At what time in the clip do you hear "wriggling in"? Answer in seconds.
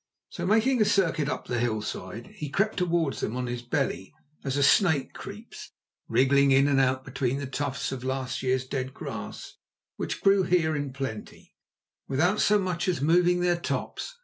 6.07-6.67